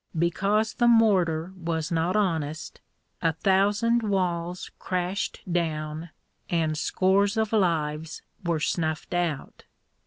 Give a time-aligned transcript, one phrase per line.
[0.17, 2.81] Because the mortar was not honest,
[3.21, 6.09] a thousand walls crashed down
[6.49, 9.65] and scores of lives were snuffed out.